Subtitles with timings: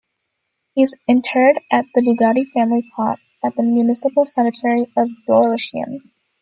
[0.73, 5.99] He is interred in the Bugatti family plot at the municipal cemetery in Dorlisheim.